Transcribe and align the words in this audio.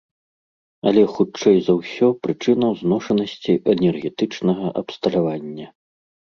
Але 0.91 1.03
хутчэй 1.17 1.57
за 1.67 1.73
ўсё 1.81 2.07
прычына 2.25 2.65
ў 2.73 2.81
зношанасці 2.81 3.53
энергетычнага 3.77 4.75
абсталявання. 4.85 5.67